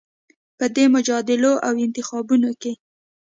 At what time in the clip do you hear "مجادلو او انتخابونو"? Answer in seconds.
0.95-2.49